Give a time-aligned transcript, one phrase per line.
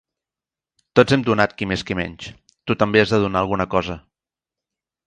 [0.99, 2.33] Tots hem donat qui més qui menys:
[2.69, 4.03] tu també has de donar alguna cosa.